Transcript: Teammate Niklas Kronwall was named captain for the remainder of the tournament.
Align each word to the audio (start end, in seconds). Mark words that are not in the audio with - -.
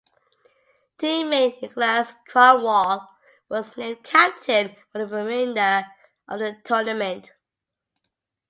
Teammate 0.97 1.59
Niklas 1.61 2.15
Kronwall 2.27 3.07
was 3.49 3.77
named 3.77 4.01
captain 4.03 4.75
for 4.91 5.05
the 5.05 5.05
remainder 5.05 5.85
of 6.27 6.39
the 6.39 6.57
tournament. 6.63 7.31